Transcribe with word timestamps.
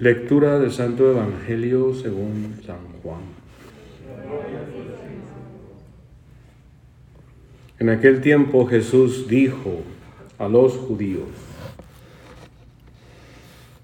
Lectura 0.00 0.58
del 0.58 0.72
Santo 0.72 1.10
Evangelio 1.10 1.92
según 1.92 2.58
San 2.64 2.78
Juan. 3.02 3.20
En 7.78 7.90
aquel 7.90 8.22
tiempo 8.22 8.66
Jesús 8.66 9.28
dijo 9.28 9.82
a 10.38 10.48
los 10.48 10.72
judíos, 10.72 11.28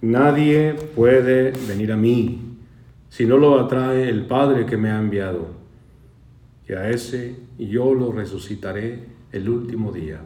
Nadie 0.00 0.74
puede 0.94 1.52
venir 1.68 1.92
a 1.92 1.98
mí 1.98 2.40
si 3.10 3.26
no 3.26 3.36
lo 3.36 3.60
atrae 3.60 4.08
el 4.08 4.24
Padre 4.24 4.64
que 4.64 4.78
me 4.78 4.90
ha 4.90 4.98
enviado, 4.98 5.48
y 6.66 6.72
a 6.72 6.88
ese 6.88 7.36
yo 7.58 7.92
lo 7.92 8.10
resucitaré 8.10 9.00
el 9.32 9.50
último 9.50 9.92
día. 9.92 10.22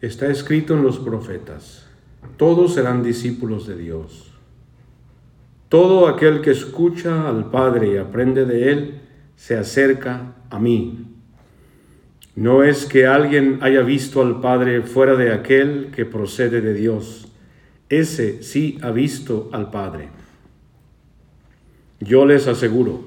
Está 0.00 0.26
escrito 0.26 0.74
en 0.74 0.82
los 0.82 0.98
profetas 0.98 1.87
todos 2.36 2.74
serán 2.74 3.02
discípulos 3.02 3.66
de 3.66 3.76
Dios. 3.76 4.32
Todo 5.68 6.08
aquel 6.08 6.40
que 6.40 6.52
escucha 6.52 7.28
al 7.28 7.50
Padre 7.50 7.92
y 7.92 7.96
aprende 7.96 8.44
de 8.46 8.70
Él, 8.70 9.00
se 9.36 9.56
acerca 9.56 10.34
a 10.50 10.58
mí. 10.58 11.06
No 12.34 12.62
es 12.62 12.86
que 12.86 13.06
alguien 13.06 13.58
haya 13.62 13.82
visto 13.82 14.22
al 14.22 14.40
Padre 14.40 14.82
fuera 14.82 15.14
de 15.14 15.32
aquel 15.32 15.90
que 15.94 16.06
procede 16.06 16.60
de 16.60 16.74
Dios. 16.74 17.28
Ese 17.88 18.42
sí 18.42 18.78
ha 18.82 18.90
visto 18.90 19.50
al 19.52 19.70
Padre. 19.70 20.08
Yo 22.00 22.24
les 22.24 22.46
aseguro, 22.46 23.02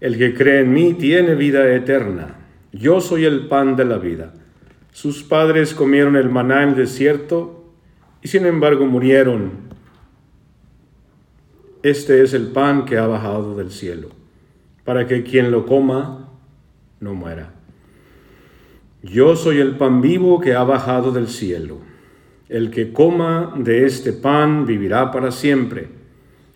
el 0.00 0.16
que 0.16 0.34
cree 0.34 0.60
en 0.60 0.72
mí 0.72 0.94
tiene 0.94 1.34
vida 1.34 1.72
eterna. 1.74 2.36
Yo 2.72 3.00
soy 3.00 3.24
el 3.24 3.48
pan 3.48 3.76
de 3.76 3.84
la 3.84 3.98
vida. 3.98 4.32
Sus 4.92 5.22
padres 5.22 5.74
comieron 5.74 6.16
el 6.16 6.28
maná 6.28 6.62
en 6.62 6.70
el 6.70 6.76
desierto 6.76 7.61
y 8.22 8.28
sin 8.28 8.46
embargo 8.46 8.86
murieron. 8.86 9.72
Este 11.82 12.22
es 12.22 12.32
el 12.32 12.48
pan 12.48 12.84
que 12.84 12.96
ha 12.96 13.06
bajado 13.06 13.56
del 13.56 13.72
cielo, 13.72 14.10
para 14.84 15.06
que 15.06 15.24
quien 15.24 15.50
lo 15.50 15.66
coma 15.66 16.28
no 17.00 17.14
muera. 17.14 17.54
Yo 19.02 19.34
soy 19.34 19.58
el 19.58 19.76
pan 19.76 20.00
vivo 20.00 20.40
que 20.40 20.54
ha 20.54 20.62
bajado 20.62 21.10
del 21.10 21.26
cielo. 21.26 21.78
El 22.48 22.70
que 22.70 22.92
coma 22.92 23.52
de 23.56 23.84
este 23.84 24.12
pan 24.12 24.64
vivirá 24.64 25.10
para 25.10 25.32
siempre. 25.32 25.88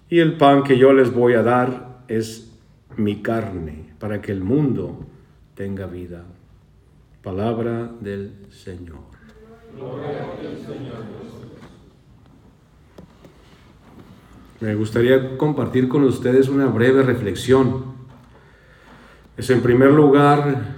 Y 0.08 0.20
el 0.20 0.36
pan 0.36 0.62
que 0.62 0.78
yo 0.78 0.92
les 0.92 1.12
voy 1.12 1.32
a 1.34 1.42
dar 1.42 2.04
es 2.06 2.52
mi 2.96 3.20
carne, 3.22 3.90
para 3.98 4.22
que 4.22 4.30
el 4.30 4.42
mundo 4.42 5.04
tenga 5.56 5.86
vida. 5.86 6.24
Palabra 7.22 7.90
del 8.00 8.30
Señor. 8.50 9.00
Gloria 9.76 10.24
Señor. 10.64 11.26
Me 14.60 14.74
gustaría 14.74 15.36
compartir 15.36 15.88
con 15.88 16.04
ustedes 16.04 16.48
una 16.48 16.66
breve 16.66 17.02
reflexión. 17.02 17.96
Es 19.36 19.50
en 19.50 19.60
primer 19.60 19.90
lugar 19.90 20.76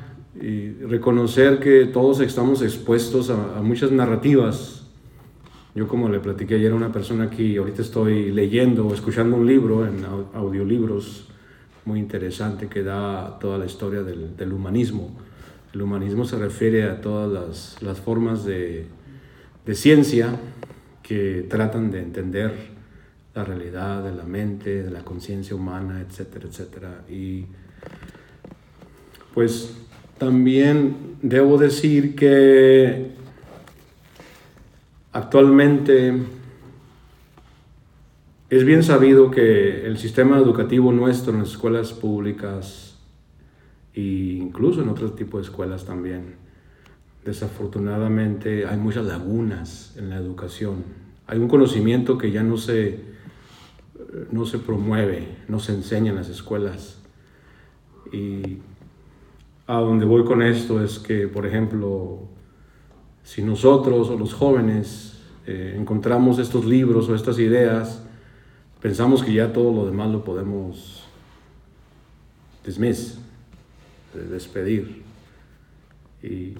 reconocer 0.88 1.60
que 1.60 1.84
todos 1.86 2.20
estamos 2.20 2.62
expuestos 2.62 3.30
a, 3.30 3.62
muchas 3.62 3.92
narrativas. 3.92 4.86
Yo 5.74 5.86
como 5.86 6.08
le 6.08 6.18
platiqué 6.18 6.56
ayer 6.56 6.72
a 6.72 6.74
una 6.74 6.90
persona 6.90 7.24
aquí, 7.24 7.56
ahorita 7.56 7.82
estoy 7.82 8.32
leyendo 8.32 8.86
o 8.86 8.94
escuchando 8.94 9.36
un 9.36 9.46
libro 9.46 9.86
en 9.86 10.04
audiolibros 10.34 11.28
muy 11.84 12.00
interesante 12.00 12.66
que 12.66 12.82
da 12.82 13.38
toda 13.38 13.58
la 13.58 13.66
historia 13.66 14.02
del, 14.02 14.52
humanismo. 14.52 15.16
El 15.72 15.82
humanismo 15.82 16.24
se 16.24 16.36
refiere 16.36 16.82
a 16.84 17.00
todas 17.00 17.76
las, 17.80 18.00
formas 18.00 18.44
de 18.44 18.86
ciencia 19.72 20.34
que 21.02 21.46
tratan 21.48 21.92
de 21.92 22.00
entender 22.00 22.77
la 23.38 23.44
realidad 23.44 24.02
de 24.02 24.12
la 24.12 24.24
mente, 24.24 24.82
de 24.82 24.90
la 24.90 25.04
conciencia 25.04 25.54
humana, 25.54 26.00
etcétera, 26.00 26.46
etcétera. 26.48 27.04
Y 27.08 27.46
pues 29.32 29.76
también 30.18 31.16
debo 31.22 31.56
decir 31.56 32.16
que 32.16 33.12
actualmente 35.12 36.14
es 38.50 38.64
bien 38.64 38.82
sabido 38.82 39.30
que 39.30 39.86
el 39.86 39.98
sistema 39.98 40.36
educativo 40.38 40.90
nuestro 40.90 41.32
en 41.32 41.38
las 41.38 41.50
escuelas 41.50 41.92
públicas 41.92 42.96
e 43.94 44.00
incluso 44.00 44.82
en 44.82 44.88
otro 44.88 45.12
tipo 45.12 45.38
de 45.38 45.44
escuelas 45.44 45.84
también, 45.84 46.34
desafortunadamente 47.24 48.66
hay 48.66 48.78
muchas 48.78 49.04
lagunas 49.04 49.94
en 49.96 50.10
la 50.10 50.16
educación. 50.16 50.82
Hay 51.28 51.38
un 51.38 51.46
conocimiento 51.46 52.18
que 52.18 52.32
ya 52.32 52.42
no 52.42 52.56
se 52.56 53.17
no 54.30 54.46
se 54.46 54.58
promueve, 54.58 55.36
no 55.48 55.60
se 55.60 55.72
enseña 55.72 56.10
en 56.10 56.16
las 56.16 56.28
escuelas. 56.28 56.98
Y 58.12 58.58
a 59.66 59.74
donde 59.74 60.04
voy 60.04 60.24
con 60.24 60.42
esto 60.42 60.82
es 60.82 60.98
que, 60.98 61.28
por 61.28 61.46
ejemplo, 61.46 62.20
si 63.22 63.42
nosotros 63.42 64.08
o 64.08 64.18
los 64.18 64.32
jóvenes 64.32 65.20
eh, 65.46 65.74
encontramos 65.76 66.38
estos 66.38 66.64
libros 66.64 67.08
o 67.08 67.14
estas 67.14 67.38
ideas, 67.38 68.02
pensamos 68.80 69.22
que 69.22 69.32
ya 69.32 69.52
todo 69.52 69.72
lo 69.72 69.86
demás 69.86 70.10
lo 70.10 70.24
podemos 70.24 71.04
dismiss, 72.64 73.18
despedir. 74.30 75.02
Y 76.22 76.54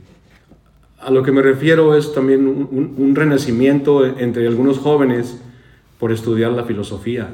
a 0.99 1.11
lo 1.11 1.23
que 1.23 1.33
me 1.33 1.43
refiero 1.43 1.95
es 1.95 2.13
también 2.13 2.47
un 2.47 3.15
renacimiento 3.15 4.05
entre 4.07 4.47
algunos 4.47 4.79
jóvenes 4.79 5.41
por 5.99 6.13
estudiar 6.13 6.53
la 6.53 6.65
filosofía, 6.65 7.29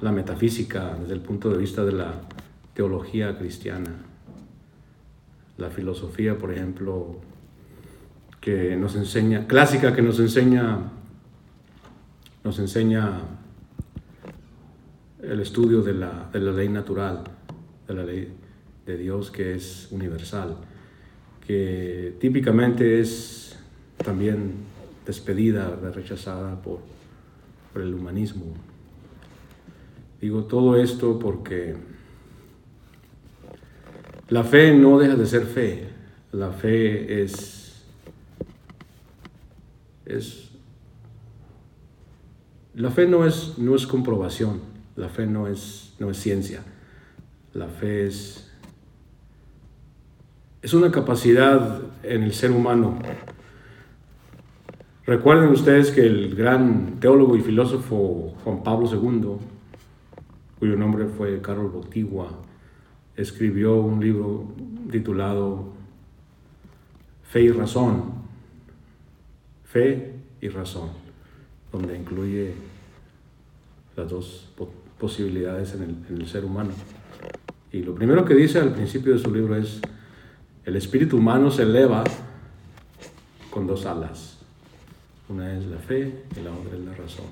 la 0.00 0.12
metafísica 0.12 0.96
desde 1.00 1.14
el 1.14 1.20
punto 1.20 1.50
de 1.50 1.58
vista 1.58 1.84
de 1.84 1.92
la 1.92 2.14
teología 2.74 3.36
cristiana. 3.36 3.90
La 5.58 5.68
filosofía, 5.68 6.38
por 6.38 6.52
ejemplo, 6.52 7.16
que 8.40 8.76
nos 8.76 8.96
enseña, 8.96 9.46
clásica 9.46 9.94
que 9.94 10.00
nos 10.00 10.18
enseña, 10.20 10.78
nos 12.44 12.58
enseña 12.58 13.20
el 15.22 15.40
estudio 15.40 15.82
de 15.82 15.92
la, 15.92 16.30
de 16.32 16.40
la 16.40 16.52
ley 16.52 16.68
natural, 16.68 17.24
de 17.86 17.94
la 17.94 18.04
ley 18.04 18.32
de 18.86 18.96
Dios 18.96 19.30
que 19.30 19.54
es 19.54 19.88
universal, 19.90 20.56
que 21.46 22.16
típicamente 22.18 23.00
es 23.00 23.58
también 24.02 24.69
despedida, 25.06 25.76
rechazada 25.94 26.60
por, 26.62 26.80
por 27.72 27.82
el 27.82 27.94
humanismo. 27.94 28.46
Digo 30.20 30.44
todo 30.44 30.76
esto 30.76 31.18
porque 31.18 31.76
la 34.28 34.44
fe 34.44 34.74
no 34.74 34.98
deja 34.98 35.16
de 35.16 35.26
ser 35.26 35.46
fe. 35.46 35.88
La 36.32 36.52
fe 36.52 37.22
es, 37.22 37.82
es 40.06 40.50
la 42.74 42.90
fe 42.90 43.06
no 43.06 43.26
es, 43.26 43.58
no 43.58 43.74
es 43.74 43.86
comprobación, 43.86 44.60
la 44.94 45.08
fe 45.08 45.26
no 45.26 45.48
es, 45.48 45.92
no 45.98 46.08
es 46.08 46.18
ciencia, 46.18 46.62
la 47.52 47.66
fe 47.66 48.06
es, 48.06 48.48
es 50.62 50.72
una 50.72 50.92
capacidad 50.92 51.80
en 52.04 52.22
el 52.22 52.32
ser 52.32 52.52
humano 52.52 52.98
Recuerden 55.10 55.50
ustedes 55.50 55.90
que 55.90 56.06
el 56.06 56.36
gran 56.36 57.00
teólogo 57.00 57.36
y 57.36 57.40
filósofo 57.40 58.32
Juan 58.44 58.62
Pablo 58.62 58.88
II, 58.88 59.44
cuyo 60.60 60.76
nombre 60.76 61.06
fue 61.06 61.42
Carlos 61.42 61.72
Botigua, 61.72 62.28
escribió 63.16 63.74
un 63.80 64.00
libro 64.00 64.44
titulado 64.88 65.72
Fe 67.24 67.42
y 67.42 67.50
Razón, 67.50 68.04
Fe 69.64 70.14
y 70.40 70.48
Razón, 70.48 70.90
donde 71.72 71.98
incluye 71.98 72.54
las 73.96 74.08
dos 74.10 74.48
posibilidades 74.96 75.74
en 75.74 75.82
el, 75.82 75.96
en 76.08 76.20
el 76.20 76.28
ser 76.28 76.44
humano. 76.44 76.70
Y 77.72 77.82
lo 77.82 77.96
primero 77.96 78.24
que 78.24 78.34
dice 78.34 78.60
al 78.60 78.74
principio 78.74 79.14
de 79.14 79.18
su 79.18 79.34
libro 79.34 79.56
es, 79.56 79.80
el 80.64 80.76
espíritu 80.76 81.16
humano 81.16 81.50
se 81.50 81.64
eleva 81.64 82.04
con 83.50 83.66
dos 83.66 83.86
alas 83.86 84.39
una 85.30 85.56
es 85.56 85.64
la 85.66 85.78
fe 85.78 86.12
y 86.36 86.42
la 86.42 86.50
otra 86.50 86.76
es 86.76 86.84
la 86.84 86.94
razón. 86.94 87.26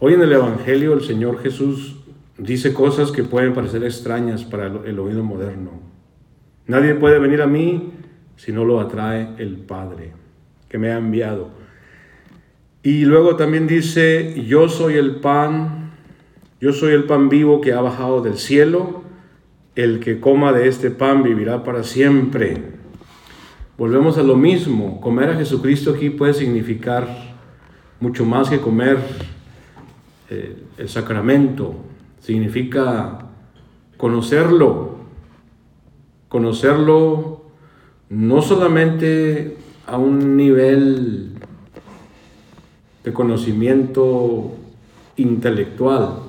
Hoy 0.00 0.14
en 0.14 0.22
el 0.22 0.32
Evangelio 0.32 0.94
el 0.94 1.02
Señor 1.02 1.42
Jesús 1.42 1.96
dice 2.38 2.72
cosas 2.72 3.12
que 3.12 3.22
pueden 3.22 3.52
parecer 3.52 3.84
extrañas 3.84 4.44
para 4.44 4.66
el 4.66 4.98
oído 4.98 5.22
moderno. 5.22 5.72
Nadie 6.66 6.94
puede 6.94 7.18
venir 7.18 7.42
a 7.42 7.46
mí 7.46 7.92
si 8.36 8.50
no 8.50 8.64
lo 8.64 8.80
atrae 8.80 9.28
el 9.38 9.56
Padre 9.56 10.12
que 10.68 10.78
me 10.78 10.90
ha 10.90 10.96
enviado. 10.96 11.50
Y 12.82 13.04
luego 13.04 13.36
también 13.36 13.66
dice, 13.66 14.42
yo 14.46 14.68
soy 14.68 14.94
el 14.94 15.16
pan, 15.16 15.92
yo 16.60 16.72
soy 16.72 16.94
el 16.94 17.04
pan 17.04 17.28
vivo 17.28 17.60
que 17.60 17.72
ha 17.74 17.80
bajado 17.80 18.22
del 18.22 18.38
cielo, 18.38 19.04
el 19.76 20.00
que 20.00 20.18
coma 20.18 20.52
de 20.52 20.68
este 20.68 20.90
pan 20.90 21.22
vivirá 21.22 21.62
para 21.62 21.84
siempre. 21.84 22.73
Volvemos 23.76 24.18
a 24.18 24.22
lo 24.22 24.36
mismo, 24.36 25.00
comer 25.00 25.30
a 25.30 25.34
Jesucristo 25.34 25.94
aquí 25.94 26.10
puede 26.10 26.32
significar 26.32 27.08
mucho 27.98 28.24
más 28.24 28.48
que 28.48 28.60
comer 28.60 28.98
eh, 30.30 30.62
el 30.78 30.88
sacramento, 30.88 31.74
significa 32.20 33.18
conocerlo, 33.96 34.98
conocerlo 36.28 37.46
no 38.10 38.42
solamente 38.42 39.56
a 39.88 39.98
un 39.98 40.36
nivel 40.36 41.32
de 43.02 43.12
conocimiento 43.12 44.52
intelectual, 45.16 46.20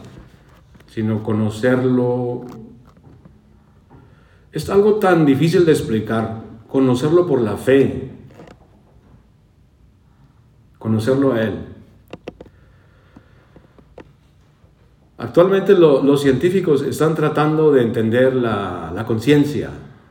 sino 0.87 1.21
conocerlo. 1.21 2.45
Es 4.51 4.67
algo 4.71 4.95
tan 4.95 5.27
difícil 5.27 5.63
de 5.63 5.73
explicar, 5.73 6.44
conocerlo 6.75 7.25
por 7.25 7.39
la 7.39 7.55
fe, 7.55 8.09
conocerlo 10.77 11.31
a 11.31 11.41
Él. 11.41 11.53
Actualmente 15.17 15.71
los 15.73 16.21
científicos 16.21 16.81
están 16.81 17.15
tratando 17.15 17.71
de 17.71 17.81
entender 17.81 18.35
la, 18.35 19.05
conciencia, 19.07 19.69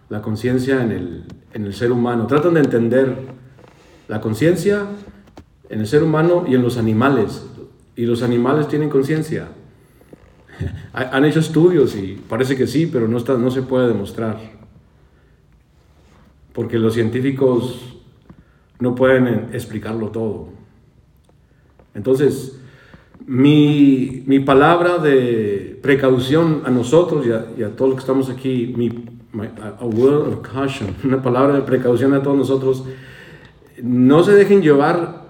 la 0.09 0.23
conciencia 0.23 0.83
en 0.83 0.93
el, 0.93 1.25
en 1.53 1.67
el 1.67 1.75
ser 1.75 1.93
humano. 1.93 2.27
Tratan 2.27 2.55
de 2.55 2.61
entender 2.61 3.15
la 4.09 4.23
conciencia 4.23 4.87
en 5.69 5.81
el 5.81 5.87
ser 5.87 6.03
humano 6.03 6.47
y 6.49 6.55
en 6.55 6.63
los 6.63 6.79
animales. 6.79 7.45
Y 7.95 8.07
los 8.07 8.23
animales 8.23 8.69
tienen 8.69 8.89
conciencia. 8.89 9.49
Han 10.95 11.27
hecho 11.27 11.41
estudios 11.41 11.95
y 11.95 12.19
parece 12.27 12.57
que 12.57 12.67
sí, 12.67 12.87
pero 12.87 13.07
no, 13.07 13.19
está, 13.19 13.35
no 13.35 13.51
se 13.51 13.61
puede 13.61 13.89
demostrar. 13.89 14.64
Porque 16.55 16.79
los 16.79 16.95
científicos 16.95 17.99
no 18.79 18.95
pueden 18.95 19.51
explicarlo 19.53 20.09
todo. 20.09 20.49
Entonces, 21.95 22.59
mi, 23.27 24.23
mi 24.27 24.41
palabra 24.41 24.99
de 24.99 25.79
precaución 25.83 26.63
a 26.65 26.71
nosotros 26.71 27.27
y 27.27 27.63
a, 27.63 27.71
todos 27.71 27.91
los 27.91 27.95
que 27.97 28.01
estamos 28.01 28.31
aquí, 28.31 28.73
mi, 28.77 28.89
a 29.79 29.85
word 29.85 30.29
of 30.29 30.41
caution, 30.41 30.95
una 31.05 31.23
palabra 31.23 31.55
de 31.55 31.63
precaución 31.63 32.15
a 32.15 32.23
todos 32.23 32.37
nosotros, 32.37 32.85
no 33.83 34.23
se 34.23 34.33
dejen 34.33 34.63
llevar 34.63 35.25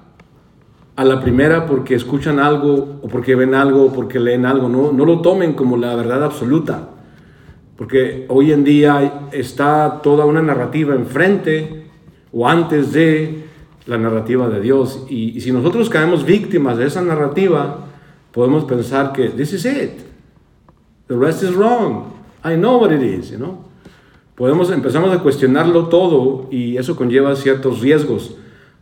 a 0.97 1.05
la 1.05 1.21
primera 1.21 1.67
porque 1.67 1.94
escuchan 1.94 2.38
algo 2.38 3.00
o 3.03 3.09
porque 3.09 3.35
ven 3.35 3.55
algo 3.55 3.87
o 3.87 3.93
porque 3.93 4.21
leen 4.21 4.47
algo, 4.47 4.69
no, 4.69 4.93
no 4.93 5.05
lo 5.05 5.21
tomen 5.21 5.55
como 5.55 5.76
la 5.76 5.94
verdad 5.97 6.23
absoluta, 6.23 6.88
porque 7.76 8.26
hoy 8.29 8.53
en 8.53 8.65
día 8.65 9.29
está 9.32 10.00
toda 10.03 10.25
una 10.25 10.43
narrativa 10.43 10.94
enfrente 10.94 11.87
o 12.32 12.49
antes 12.49 12.93
de 12.93 13.44
la 13.87 13.99
narrativa 13.99 14.49
de 14.49 14.61
Dios 14.61 15.06
y, 15.09 15.41
si 15.41 15.53
nosotros 15.53 15.91
caemos 15.91 16.25
víctimas 16.25 16.79
de 16.79 16.87
esa 16.87 17.03
narrativa, 17.03 17.87
podemos 18.32 18.65
pensar 18.65 19.12
que 19.12 19.29
this 19.31 19.53
is 19.53 19.65
it, 19.65 20.00
the 21.09 21.17
rest 21.17 21.43
is 21.43 21.55
wrong, 21.55 22.12
I 22.44 22.55
know 22.56 22.79
what 22.79 22.93
it 22.93 23.03
is, 23.03 23.31
you 23.31 23.38
know. 23.38 23.65
Podemos 24.37 24.71
empezamos 24.73 25.12
a 25.12 25.21
cuestionarlo 25.21 25.87
todo 25.87 26.49
y 26.50 26.76
eso 26.76 26.97
conlleva 26.97 27.37
ciertos 27.37 27.81
riesgos. 27.81 28.37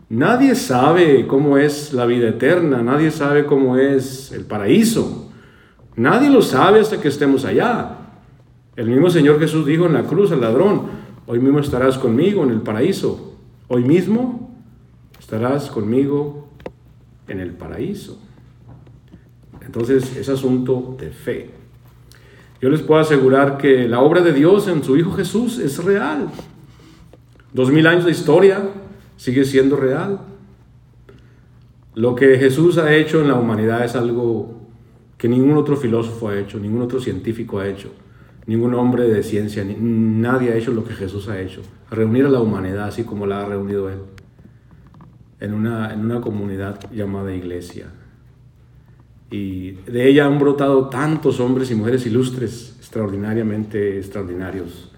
Nadie 0.09 0.55
sabe 0.55 1.27
cómo 1.27 1.59
es 1.59 1.93
la 1.93 2.07
vida 2.07 2.29
eterna, 2.29 2.83
nadie 2.83 3.11
sabe 3.11 3.45
cómo 3.45 3.77
es 3.77 4.33
el 4.33 4.45
paraíso. 4.45 5.31
Nadie 5.95 6.31
lo 6.31 6.41
sabe 6.41 6.81
hasta 6.81 7.01
que 7.01 7.09
estemos 7.09 7.45
allá. 7.45 8.02
El 8.75 8.89
mismo 8.89 9.11
Señor 9.11 9.39
Jesús 9.39 9.67
dijo 9.67 9.87
en 9.87 9.93
la 9.93 10.05
cruz 10.05 10.33
al 10.33 10.41
ladrón, 10.41 10.83
hoy 11.27 11.39
mismo 11.39 11.59
estarás 11.59 11.99
conmigo 11.99 12.43
en 12.43 12.51
el 12.51 12.63
paraíso. 12.63 13.37
Hoy 13.69 13.85
mismo 13.85 14.55
estarás 15.19 15.71
conmigo 15.71 16.49
en 17.29 17.41
el 17.41 17.53
paraíso. 17.53 18.19
Entonces 19.61 20.17
es 20.17 20.29
asunto 20.29 20.97
de 20.99 21.11
fe. 21.11 21.51
Yo 22.61 22.71
les 22.71 22.81
puedo 22.81 23.01
asegurar 23.01 23.59
que 23.59 23.89
la 23.89 24.01
obra 24.01 24.21
de 24.21 24.33
Dios 24.33 24.69
en 24.69 24.83
su 24.83 24.97
Hijo 24.97 25.13
Jesús 25.13 25.59
es 25.59 25.83
real. 25.85 26.29
Dos 27.53 27.71
mil 27.71 27.87
años 27.87 28.05
de 28.05 28.13
historia, 28.13 28.71
sigue 29.17 29.45
siendo 29.45 29.77
real. 29.77 30.21
Lo 31.95 32.15
que 32.15 32.39
Jesús 32.39 32.79
ha 32.79 32.95
hecho 32.95 33.21
en 33.21 33.29
la 33.29 33.35
humanidad 33.35 33.85
es 33.85 33.95
algo 33.97 34.61
que 35.19 35.29
ningún 35.29 35.57
otro 35.57 35.77
filósofo 35.77 36.29
ha 36.29 36.39
hecho, 36.39 36.59
ningún 36.59 36.83
otro 36.83 37.01
científico 37.01 37.59
ha 37.59 37.69
hecho, 37.69 37.91
ningún 38.47 38.75
hombre 38.75 39.09
de 39.09 39.23
ciencia, 39.23 39.65
nadie 39.65 40.53
ha 40.53 40.57
hecho 40.57 40.73
lo 40.73 40.85
que 40.85 40.95
Jesús 40.95 41.29
ha 41.29 41.41
hecho. 41.41 41.63
Reunir 41.91 42.27
a 42.27 42.31
la 42.31 42.41
humanidad 42.41 42.85
así 42.85 43.05
como 43.05 43.27
la 43.27 43.43
ha 43.43 43.47
reunido 43.47 43.89
Él, 43.89 43.99
en 45.41 45.55
una, 45.55 45.93
en 45.93 46.01
una 46.01 46.21
comunidad 46.21 46.81
llamada 46.93 47.35
iglesia. 47.35 47.87
Y 49.31 49.73
de 49.73 50.09
ella 50.09 50.27
han 50.27 50.39
brotado 50.39 50.89
tantos 50.89 51.41
hombres 51.41 51.71
y 51.71 51.75
mujeres 51.75 52.07
ilustres, 52.07 52.77
extraordinariamente 52.79 53.99
extraordinarios. 53.99 54.91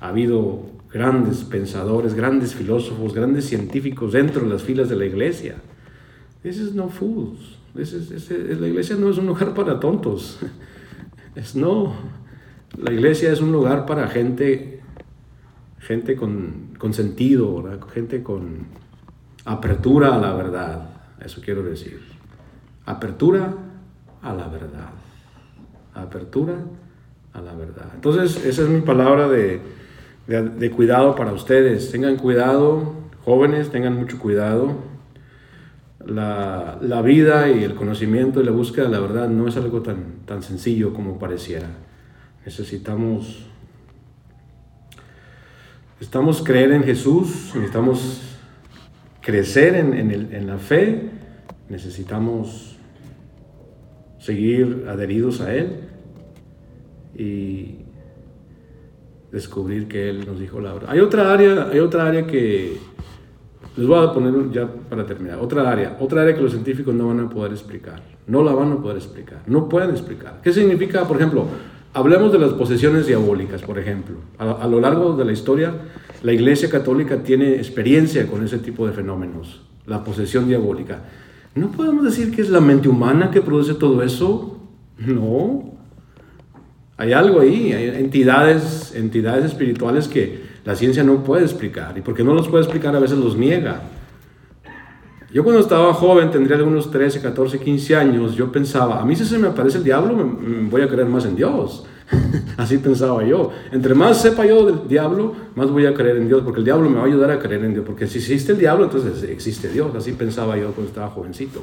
Ha 0.00 0.08
habido 0.08 0.66
grandes 0.92 1.44
pensadores, 1.44 2.14
grandes 2.14 2.54
filósofos, 2.54 3.14
grandes 3.14 3.44
científicos 3.44 4.12
dentro 4.12 4.42
de 4.42 4.48
las 4.48 4.62
filas 4.62 4.88
de 4.88 4.96
la 4.96 5.06
iglesia. 5.06 5.56
This 6.42 6.58
is 6.58 6.74
no 6.74 6.88
fools. 6.88 7.58
la 7.74 8.66
iglesia 8.66 8.96
no 8.96 9.10
es 9.10 9.18
un 9.18 9.26
lugar 9.26 9.54
para 9.54 9.78
tontos. 9.78 10.38
Es 11.34 11.54
no. 11.54 11.94
La 12.76 12.92
iglesia 12.92 13.32
es 13.32 13.40
un 13.40 13.50
lugar 13.50 13.86
para 13.86 14.08
gente, 14.08 14.80
gente 15.80 16.16
con, 16.16 16.74
con 16.78 16.92
sentido, 16.92 17.64
gente 17.92 18.22
con 18.22 18.66
apertura 19.44 20.14
a 20.14 20.18
la 20.18 20.34
verdad. 20.34 20.90
Eso 21.24 21.40
quiero 21.42 21.62
decir. 21.62 22.00
Apertura 22.84 23.54
a 24.22 24.34
la 24.34 24.48
verdad. 24.48 24.90
Apertura 25.94 26.54
a 27.32 27.40
la 27.40 27.54
verdad. 27.54 27.86
Entonces, 27.94 28.44
esa 28.44 28.62
es 28.62 28.68
mi 28.68 28.82
palabra 28.82 29.28
de, 29.28 29.60
de, 30.26 30.70
cuidado 30.70 31.14
para 31.14 31.32
ustedes. 31.32 31.90
Tengan 31.90 32.16
cuidado, 32.16 32.94
jóvenes, 33.24 33.70
tengan 33.70 33.94
mucho 33.94 34.18
cuidado. 34.18 34.72
La, 36.04 36.78
la, 36.80 37.02
vida 37.02 37.50
y 37.50 37.64
el 37.64 37.74
conocimiento 37.74 38.40
y 38.40 38.44
la 38.44 38.52
búsqueda 38.52 38.84
de 38.84 38.92
la 38.92 39.00
verdad 39.00 39.28
no 39.28 39.48
es 39.48 39.56
algo 39.56 39.82
tan, 39.82 40.20
tan 40.26 40.42
sencillo 40.42 40.94
como 40.94 41.18
pareciera. 41.18 41.66
Necesitamos, 42.44 43.44
necesitamos 45.94 46.42
creer 46.42 46.72
en 46.72 46.84
Jesús, 46.84 47.52
necesitamos 47.54 48.22
crecer 49.20 49.74
en, 49.74 49.94
en, 49.94 50.10
el, 50.10 50.34
en 50.34 50.46
la 50.46 50.58
fe, 50.58 51.10
necesitamos 51.68 52.76
seguir 54.18 54.86
adheridos 54.88 55.40
a 55.40 55.54
Él 55.54 55.80
y 57.14 57.76
descubrir 59.30 59.88
que 59.88 60.08
Él 60.08 60.26
nos 60.26 60.40
dijo 60.40 60.60
la 60.60 60.72
verdad. 60.72 60.90
Hay 60.90 61.00
otra 61.00 61.32
área, 61.32 61.68
hay 61.68 61.78
otra 61.80 62.06
área 62.06 62.26
que 62.26 62.78
les 63.76 63.86
voy 63.86 64.04
a 64.04 64.12
poner 64.12 64.50
ya 64.50 64.66
para 64.66 65.06
terminar. 65.06 65.38
Otra 65.38 65.70
área, 65.70 65.96
otra 66.00 66.22
área 66.22 66.34
que 66.34 66.40
los 66.40 66.52
científicos 66.52 66.94
no 66.94 67.08
van 67.08 67.20
a 67.20 67.28
poder 67.28 67.52
explicar. 67.52 68.02
No 68.26 68.42
la 68.42 68.52
van 68.52 68.72
a 68.72 68.82
poder 68.82 68.96
explicar. 68.96 69.42
No 69.46 69.68
pueden 69.68 69.90
explicar. 69.90 70.40
¿Qué 70.42 70.52
significa, 70.52 71.06
por 71.06 71.16
ejemplo? 71.16 71.46
Hablemos 71.94 72.32
de 72.32 72.38
las 72.38 72.52
posesiones 72.52 73.06
diabólicas, 73.06 73.62
por 73.62 73.78
ejemplo. 73.78 74.16
A, 74.38 74.66
lo 74.66 74.80
largo 74.80 75.16
de 75.16 75.24
la 75.24 75.32
historia, 75.32 75.74
la 76.22 76.32
Iglesia 76.32 76.68
Católica 76.68 77.22
tiene 77.22 77.54
experiencia 77.54 78.26
con 78.26 78.44
ese 78.44 78.58
tipo 78.58 78.86
de 78.86 78.92
fenómenos, 78.92 79.62
la 79.86 80.04
posesión 80.04 80.48
diabólica. 80.48 81.04
¿No 81.54 81.70
podemos 81.70 82.04
decir 82.04 82.34
que 82.34 82.42
es 82.42 82.50
la 82.50 82.60
mente 82.60 82.88
humana 82.88 83.30
que 83.30 83.40
produce 83.40 83.74
todo 83.74 84.02
eso? 84.02 84.58
No, 84.98 85.78
hay 86.98 87.12
algo 87.12 87.40
ahí, 87.40 87.72
hay 87.72 87.88
entidades, 88.00 88.94
entidades 88.94 89.46
espirituales 89.46 90.08
que 90.08 90.42
la 90.64 90.76
ciencia 90.76 91.02
no 91.04 91.24
puede 91.24 91.44
explicar. 91.44 91.96
Y 91.96 92.02
porque 92.02 92.22
no 92.22 92.34
los 92.34 92.48
puede 92.48 92.64
explicar, 92.64 92.94
a 92.94 92.98
veces 92.98 93.18
los 93.18 93.36
niega. 93.36 93.82
Yo 95.30 95.44
cuando 95.44 95.60
estaba 95.60 95.92
joven, 95.92 96.30
tendría 96.30 96.56
algunos 96.56 96.90
13, 96.90 97.20
14, 97.20 97.58
15 97.58 97.96
años, 97.96 98.34
yo 98.34 98.50
pensaba, 98.50 99.00
a 99.00 99.04
mí 99.04 99.14
si 99.14 99.26
se 99.26 99.38
me 99.38 99.48
aparece 99.48 99.76
el 99.76 99.84
diablo, 99.84 100.16
me, 100.16 100.70
voy 100.70 100.80
a 100.80 100.88
creer 100.88 101.06
más 101.06 101.26
en 101.26 101.36
Dios. 101.36 101.84
Así 102.56 102.78
pensaba 102.78 103.22
yo. 103.24 103.50
Entre 103.70 103.94
más 103.94 104.22
sepa 104.22 104.46
yo 104.46 104.64
del 104.64 104.88
diablo, 104.88 105.34
más 105.54 105.70
voy 105.70 105.84
a 105.84 105.92
creer 105.92 106.16
en 106.16 106.28
Dios, 106.28 106.42
porque 106.42 106.60
el 106.60 106.64
diablo 106.64 106.88
me 106.88 106.96
va 106.96 107.02
a 107.02 107.06
ayudar 107.06 107.30
a 107.30 107.38
creer 107.38 107.62
en 107.64 107.74
Dios. 107.74 107.84
Porque 107.84 108.06
si 108.06 108.18
existe 108.18 108.52
el 108.52 108.58
diablo, 108.58 108.84
entonces 108.84 109.22
existe 109.24 109.68
Dios. 109.68 109.94
Así 109.94 110.12
pensaba 110.12 110.56
yo 110.56 110.72
cuando 110.72 110.88
estaba 110.88 111.10
jovencito. 111.10 111.62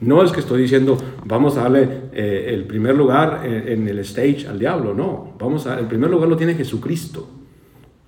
No 0.00 0.22
es 0.22 0.30
que 0.30 0.40
estoy 0.40 0.60
diciendo, 0.60 0.98
vamos 1.24 1.56
a 1.56 1.62
darle 1.62 1.88
eh, 2.12 2.50
el 2.52 2.64
primer 2.64 2.94
lugar 2.94 3.42
en, 3.46 3.88
el 3.88 3.98
stage 4.00 4.46
al 4.46 4.58
diablo, 4.58 4.92
no. 4.92 5.32
Vamos 5.38 5.66
a, 5.66 5.78
el 5.78 5.86
primer 5.86 6.10
lugar 6.10 6.28
lo 6.28 6.36
tiene 6.36 6.54
Jesucristo. 6.54 7.26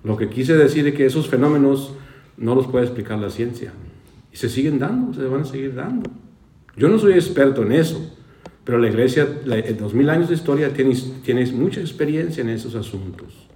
Lo 0.03 0.15
que 0.15 0.29
quise 0.29 0.55
decir 0.55 0.87
es 0.87 0.93
que 0.93 1.07
esos 1.07 1.27
fenómenos 1.27 1.95
no 2.37 2.53
los 2.53 2.67
puede 2.67 2.85
explicar 2.85 3.17
la 3.17 3.31
ciencia. 3.31 3.73
Y 4.31 4.37
se 4.37 4.49
siguen 4.49 4.79
dando, 4.79 5.13
se 5.13 5.23
van 5.27 5.41
a 5.41 5.45
seguir 5.45 5.75
dando. 5.75 6.09
Yo 6.75 6.87
no 6.87 6.99
soy 6.99 7.13
experto 7.13 7.63
en 7.63 7.71
eso, 7.71 8.15
pero 8.63 8.77
la 8.77 8.87
iglesia, 8.87 9.27
en 9.45 9.77
dos 9.77 9.93
mil 9.93 10.09
años 10.09 10.29
de 10.29 10.35
historia, 10.35 10.71
tiene, 10.73 11.45
mucha 11.53 11.81
experiencia 11.81 12.41
en 12.41 12.49
esos 12.49 12.75
asuntos. 12.75 13.47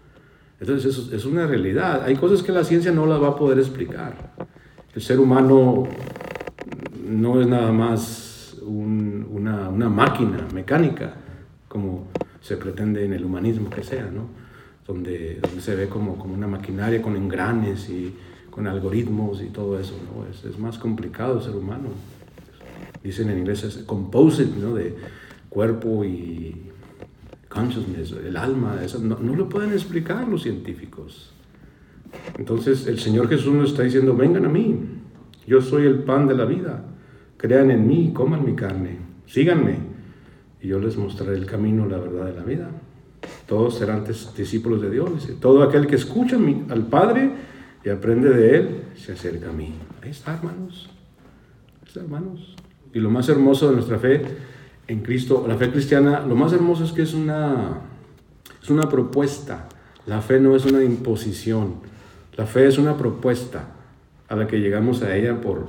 Entonces, 0.59 0.97
eso 0.97 1.15
es 1.15 1.25
una 1.25 1.45
realidad. 1.45 2.03
Hay 2.03 2.15
cosas 2.15 2.41
que 2.41 2.51
la 2.51 2.63
ciencia 2.63 2.91
no 2.91 3.05
las 3.05 3.21
va 3.21 3.29
a 3.29 3.35
poder 3.35 3.59
explicar. 3.59 4.33
El 4.95 5.01
ser 5.01 5.19
humano 5.19 5.87
no 7.07 7.41
es 7.41 7.47
nada 7.47 7.71
más 7.71 8.57
una, 8.61 9.69
una, 9.69 9.89
máquina 9.89 10.47
mecánica, 10.53 11.15
como 11.67 12.07
se 12.41 12.57
pretende 12.57 13.03
en 13.03 13.13
el 13.13 13.25
humanismo 13.25 13.69
que 13.69 13.83
sea, 13.83 14.09
¿no? 14.13 14.27
donde, 14.87 15.39
donde 15.41 15.61
se 15.61 15.75
ve 15.75 15.87
como, 15.87 16.17
como 16.17 16.33
una 16.33 16.47
maquinaria 16.47 17.01
con 17.01 17.15
engranes 17.15 17.89
y 17.89 18.13
con 18.53 18.67
algoritmos 18.67 19.41
y 19.41 19.47
todo 19.47 19.79
eso. 19.79 19.95
¿no? 20.05 20.27
Es, 20.27 20.45
es 20.45 20.59
más 20.59 20.77
complicado 20.77 21.41
ser 21.41 21.55
humano. 21.55 21.89
Dicen 23.03 23.29
en 23.31 23.39
inglés 23.39 23.63
es 23.63 23.77
composite, 23.77 24.59
¿no? 24.59 24.75
de 24.75 24.95
cuerpo 25.49 26.05
y 26.05 26.69
consciousness, 27.49 28.11
el 28.11 28.37
alma, 28.37 28.79
eso 28.83 28.99
no, 28.99 29.17
no 29.19 29.35
lo 29.35 29.49
pueden 29.49 29.71
explicar 29.73 30.27
los 30.27 30.43
científicos. 30.43 31.33
Entonces 32.37 32.85
el 32.85 32.99
Señor 32.99 33.27
Jesús 33.27 33.53
nos 33.53 33.71
está 33.71 33.83
diciendo, 33.83 34.15
vengan 34.15 34.45
a 34.45 34.49
mí, 34.49 34.79
yo 35.47 35.61
soy 35.61 35.85
el 35.85 36.03
pan 36.03 36.27
de 36.27 36.35
la 36.35 36.45
vida, 36.45 36.85
crean 37.37 37.71
en 37.71 37.87
mí, 37.87 38.11
coman 38.13 38.45
mi 38.45 38.53
carne, 38.53 38.97
síganme, 39.25 39.77
y 40.61 40.67
yo 40.67 40.79
les 40.79 40.95
mostraré 40.95 41.35
el 41.35 41.45
camino, 41.45 41.87
la 41.87 41.97
verdad 41.97 42.25
de 42.25 42.33
la 42.33 42.43
vida. 42.43 42.69
Todos 43.47 43.77
serán 43.77 44.03
discípulos 44.37 44.81
de 44.81 44.89
Dios. 44.89 45.29
Todo 45.39 45.63
aquel 45.63 45.87
que 45.87 45.95
escucha 45.95 46.37
al 46.69 46.87
Padre 46.87 47.31
y 47.83 47.89
aprende 47.89 48.29
de 48.29 48.57
Él, 48.57 48.83
se 48.95 49.13
acerca 49.13 49.49
a 49.49 49.53
mí. 49.53 49.75
Ahí 50.01 50.11
está, 50.11 50.33
hermanos. 50.33 50.89
Ahí 51.81 51.87
está, 51.87 51.99
hermanos. 51.99 52.55
Y 52.93 52.99
lo 52.99 53.09
más 53.09 53.27
hermoso 53.29 53.69
de 53.69 53.75
nuestra 53.75 53.99
fe 53.99 54.21
en 54.87 55.01
Cristo, 55.01 55.45
la 55.47 55.57
fe 55.57 55.71
cristiana, 55.71 56.21
lo 56.25 56.35
más 56.35 56.53
hermoso 56.53 56.83
es 56.83 56.91
que 56.91 57.01
es 57.01 57.13
una, 57.13 57.81
es 58.61 58.69
una 58.69 58.89
propuesta. 58.89 59.67
La 60.05 60.21
fe 60.21 60.39
no 60.39 60.55
es 60.55 60.65
una 60.65 60.83
imposición. 60.83 61.75
La 62.35 62.45
fe 62.45 62.67
es 62.67 62.77
una 62.77 62.97
propuesta 62.97 63.67
a 64.27 64.35
la 64.35 64.47
que 64.47 64.59
llegamos 64.59 65.01
a 65.03 65.15
ella 65.15 65.39
por, 65.39 65.67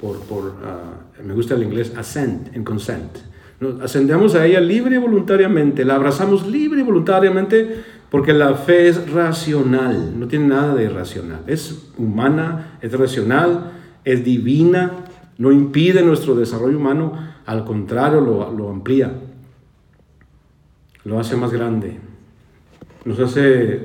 por, 0.00 0.20
por 0.20 0.54
ah, 0.64 1.22
me 1.22 1.34
gusta 1.34 1.54
el 1.54 1.62
inglés, 1.62 1.92
assent, 1.96 2.54
en 2.54 2.64
consent. 2.64 3.16
Nos 3.60 3.80
ascendemos 3.80 4.34
a 4.34 4.44
ella 4.44 4.60
libre 4.60 4.96
y 4.96 4.98
voluntariamente, 4.98 5.84
la 5.84 5.94
abrazamos 5.94 6.46
libre 6.46 6.80
y 6.80 6.82
voluntariamente 6.82 7.84
porque 8.14 8.32
la 8.32 8.54
fe 8.54 8.86
es 8.86 9.10
racional, 9.10 10.16
no 10.16 10.28
tiene 10.28 10.46
nada 10.46 10.72
de 10.76 10.84
irracional. 10.84 11.40
Es 11.48 11.88
humana, 11.98 12.78
es 12.80 12.92
racional, 12.92 13.72
es 14.04 14.22
divina, 14.24 14.92
no 15.36 15.50
impide 15.50 16.00
nuestro 16.00 16.36
desarrollo 16.36 16.78
humano, 16.78 17.18
al 17.44 17.64
contrario, 17.64 18.20
lo, 18.20 18.52
lo 18.52 18.70
amplía, 18.70 19.12
lo 21.02 21.18
hace 21.18 21.34
más 21.34 21.52
grande, 21.52 21.98
nos 23.04 23.18
hace 23.18 23.80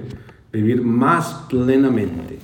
vivir 0.53 0.83
más 0.83 1.47
plenamente. 1.49 2.37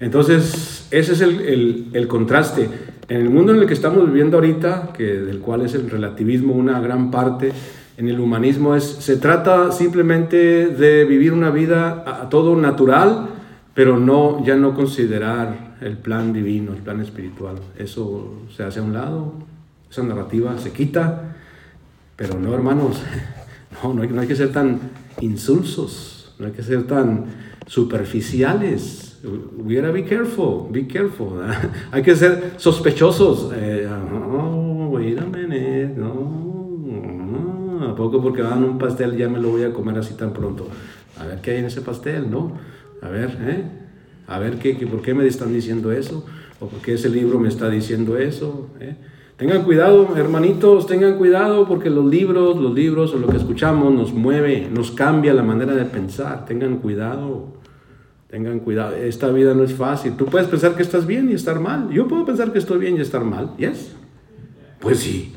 Entonces, 0.00 0.88
ese 0.90 1.12
es 1.12 1.20
el, 1.20 1.90
el, 1.92 2.08
contraste. 2.08 2.66
En 3.10 3.20
el 3.20 3.28
mundo 3.28 3.52
en 3.52 3.60
el 3.60 3.66
que 3.66 3.74
estamos 3.74 4.06
viviendo 4.06 4.38
ahorita, 4.38 4.94
que, 4.96 5.04
del 5.04 5.40
cual 5.40 5.66
es 5.66 5.74
el 5.74 5.90
relativismo 5.90 6.54
una 6.54 6.80
gran 6.80 7.10
parte, 7.10 7.52
en 7.98 8.08
el 8.08 8.20
humanismo 8.20 8.76
es, 8.76 8.84
se 8.84 9.16
trata 9.16 9.72
simplemente 9.72 10.68
de 10.68 11.04
vivir 11.04 11.32
una 11.32 11.50
vida 11.50 12.04
a, 12.06 12.28
todo 12.28 12.54
natural, 12.54 13.28
pero 13.74 13.98
no, 13.98 14.44
ya 14.44 14.54
no 14.54 14.72
considerar 14.72 15.76
el 15.80 15.98
plan 15.98 16.32
divino, 16.32 16.72
el 16.72 16.78
plan 16.78 17.00
espiritual. 17.00 17.56
Eso 17.76 18.44
se 18.56 18.62
hace 18.62 18.78
a 18.78 18.84
un 18.84 18.92
lado, 18.92 19.32
esa 19.90 20.04
narrativa 20.04 20.56
se 20.58 20.70
quita, 20.70 21.34
pero 22.14 22.38
no, 22.38 22.54
hermanos, 22.54 23.02
no, 23.82 23.94
no 23.94 24.02
hay, 24.02 24.08
no 24.10 24.20
hay 24.20 24.28
que 24.28 24.36
ser 24.36 24.52
tan 24.52 24.78
insulsos, 25.20 26.36
no 26.38 26.46
hay 26.46 26.52
que 26.52 26.62
ser 26.62 26.84
tan 26.84 27.24
superficiales 27.66 29.08
gotta 29.22 29.90
be 29.90 30.02
careful, 30.02 30.68
be 30.70 30.86
careful. 30.86 31.42
Hay 31.92 32.02
que 32.02 32.14
ser 32.14 32.54
sospechosos. 32.56 33.52
Eh, 33.54 33.88
no, 37.98 38.04
¿A 38.04 38.10
poco 38.10 38.22
porque 38.22 38.42
dan 38.42 38.62
un 38.62 38.78
pastel 38.78 39.16
ya 39.16 39.28
me 39.28 39.40
lo 39.40 39.50
voy 39.50 39.64
a 39.64 39.72
comer 39.72 39.98
así 39.98 40.14
tan 40.14 40.32
pronto? 40.32 40.68
A 41.18 41.26
ver 41.26 41.40
qué 41.40 41.52
hay 41.52 41.58
en 41.58 41.64
ese 41.64 41.80
pastel, 41.80 42.30
¿no? 42.30 42.52
A 43.02 43.08
ver, 43.08 43.36
¿eh? 43.40 43.64
A 44.28 44.38
ver 44.38 44.58
qué, 44.58 44.74
por 44.86 45.02
qué 45.02 45.14
me 45.14 45.26
están 45.26 45.52
diciendo 45.52 45.90
eso, 45.90 46.24
o 46.60 46.66
por 46.66 46.80
qué 46.80 46.94
ese 46.94 47.08
libro 47.08 47.38
me 47.38 47.48
está 47.48 47.68
diciendo 47.70 48.16
eso. 48.18 48.68
¿eh? 48.78 48.94
Tengan 49.36 49.62
cuidado, 49.62 50.16
hermanitos, 50.16 50.86
tengan 50.86 51.16
cuidado 51.16 51.66
porque 51.66 51.90
los 51.90 52.04
libros, 52.04 52.56
los 52.56 52.74
libros 52.74 53.14
o 53.14 53.18
lo 53.18 53.28
que 53.28 53.36
escuchamos 53.36 53.92
nos 53.92 54.12
mueve, 54.12 54.68
nos 54.70 54.90
cambia 54.90 55.32
la 55.32 55.42
manera 55.42 55.74
de 55.74 55.84
pensar. 55.84 56.44
Tengan 56.44 56.78
cuidado. 56.78 57.58
Tengan 58.28 58.60
cuidado, 58.60 58.94
esta 58.94 59.28
vida 59.28 59.54
no 59.54 59.64
es 59.64 59.72
fácil. 59.72 60.12
Tú 60.16 60.26
puedes 60.26 60.48
pensar 60.48 60.74
que 60.74 60.82
estás 60.82 61.06
bien 61.06 61.30
y 61.30 61.32
estar 61.32 61.60
mal. 61.60 61.88
Yo 61.90 62.06
puedo 62.06 62.26
pensar 62.26 62.52
que 62.52 62.58
estoy 62.58 62.78
bien 62.78 62.96
y 62.96 63.00
estar 63.00 63.24
mal. 63.24 63.54
¿Yes? 63.56 63.94
Pues 64.80 64.98
sí. 64.98 65.32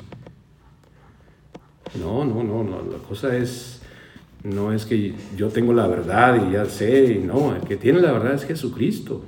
No, 2.00 2.26
no, 2.26 2.44
no, 2.44 2.64
no. 2.64 2.82
La 2.92 2.98
cosa 3.08 3.36
es, 3.36 3.82
no 4.44 4.72
es 4.72 4.86
que 4.86 5.14
yo 5.36 5.50
tengo 5.50 5.74
la 5.74 5.88
verdad 5.88 6.48
y 6.48 6.54
ya 6.54 6.66
sé. 6.66 7.22
No, 7.24 7.56
el 7.56 7.62
que 7.62 7.78
tiene 7.78 8.00
la 8.02 8.12
verdad 8.12 8.34
es 8.34 8.46
Jesucristo. 8.46 9.24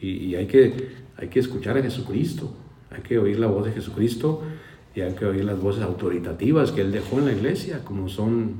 Y, 0.00 0.34
hay, 0.34 0.46
que, 0.46 0.88
hay 1.16 1.28
que 1.28 1.40
escuchar 1.40 1.78
a 1.78 1.82
Jesucristo. 1.82 2.52
Hay 2.90 3.02
que 3.02 3.18
oír 3.18 3.38
la 3.38 3.46
voz 3.46 3.66
de 3.66 3.72
Jesucristo 3.72 4.42
y 4.94 5.00
hay 5.00 5.14
que 5.14 5.24
oír 5.24 5.44
las 5.44 5.60
voces 5.60 5.82
autoritativas 5.82 6.72
que 6.72 6.82
Él 6.82 6.92
dejó 6.92 7.18
en 7.18 7.26
la 7.26 7.32
iglesia, 7.32 7.84
como 7.84 8.08
son 8.08 8.56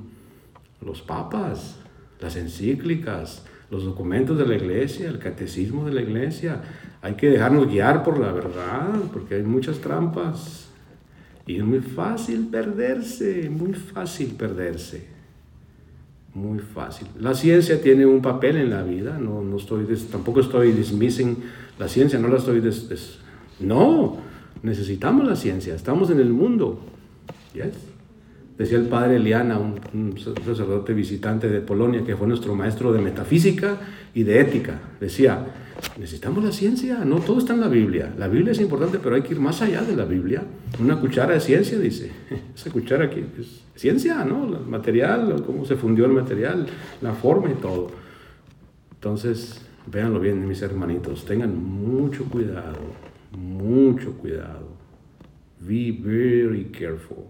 los 0.80 1.02
papas, 1.02 1.76
las 2.20 2.36
encíclicas, 2.36 3.44
los 3.70 3.84
documentos 3.84 4.38
de 4.38 4.46
la 4.46 4.54
iglesia, 4.54 5.08
el 5.08 5.18
catecismo 5.18 5.84
de 5.84 5.92
la 5.92 6.02
iglesia. 6.02 6.62
Hay 7.02 7.14
que 7.14 7.28
dejarnos 7.28 7.66
guiar 7.66 8.02
por 8.02 8.18
la 8.18 8.32
verdad, 8.32 8.88
porque 9.12 9.34
hay 9.34 9.42
muchas 9.42 9.78
trampas. 9.78 10.71
Y 11.46 11.56
es 11.56 11.64
muy 11.64 11.80
fácil 11.80 12.46
perderse, 12.46 13.50
muy 13.50 13.74
fácil 13.74 14.34
perderse. 14.34 15.06
Muy 16.34 16.60
fácil. 16.60 17.08
La 17.18 17.34
ciencia 17.34 17.80
tiene 17.80 18.06
un 18.06 18.22
papel 18.22 18.56
en 18.56 18.70
la 18.70 18.82
vida, 18.82 19.18
no, 19.18 19.42
no 19.42 19.56
estoy 19.56 19.84
tampoco 20.10 20.40
estoy 20.40 20.72
dismissing 20.72 21.36
la 21.78 21.88
ciencia, 21.88 22.18
no 22.18 22.28
la 22.28 22.38
estoy... 22.38 22.60
Des, 22.60 23.18
no, 23.60 24.16
necesitamos 24.62 25.26
la 25.26 25.36
ciencia, 25.36 25.74
estamos 25.74 26.10
en 26.10 26.20
el 26.20 26.30
mundo. 26.30 26.80
Yes. 27.54 27.91
Decía 28.58 28.78
el 28.78 28.86
padre 28.86 29.16
Eliana, 29.16 29.58
un, 29.58 30.14
sacerdote 30.18 30.92
visitante 30.92 31.48
de 31.48 31.60
Polonia, 31.60 32.04
que 32.04 32.16
fue 32.16 32.26
nuestro 32.26 32.54
maestro 32.54 32.92
de 32.92 33.00
metafísica 33.00 33.78
y 34.14 34.24
de 34.24 34.40
ética. 34.40 34.78
Decía, 35.00 35.46
necesitamos 35.98 36.44
la 36.44 36.52
ciencia, 36.52 37.04
no 37.04 37.16
todo 37.20 37.38
está 37.38 37.54
en 37.54 37.60
la 37.60 37.68
Biblia. 37.68 38.12
La 38.18 38.28
Biblia 38.28 38.52
es 38.52 38.60
importante, 38.60 38.98
pero 39.02 39.16
hay 39.16 39.22
que 39.22 39.32
ir 39.32 39.40
más 39.40 39.62
allá 39.62 39.82
de 39.82 39.96
la 39.96 40.04
Biblia. 40.04 40.42
Una 40.78 41.00
cuchara 41.00 41.34
de 41.34 41.40
ciencia, 41.40 41.78
dice. 41.78 42.12
Esa 42.54 42.70
cuchara 42.70 43.06
aquí 43.06 43.24
es 43.40 43.64
ciencia, 43.74 44.22
¿no? 44.24 44.44
El 44.44 44.66
material, 44.66 45.42
cómo 45.46 45.64
se 45.64 45.76
fundió 45.76 46.04
el 46.04 46.12
material, 46.12 46.66
la 47.00 47.14
forma 47.14 47.50
y 47.50 47.54
todo. 47.54 47.90
Entonces, 48.92 49.62
véanlo 49.90 50.20
bien, 50.20 50.46
mis 50.46 50.60
hermanitos, 50.60 51.24
tengan 51.24 51.56
mucho 51.56 52.26
cuidado, 52.26 52.78
mucho 53.36 54.12
cuidado. 54.12 54.68
Be 55.58 55.90
very 55.92 56.66
careful. 56.66 57.24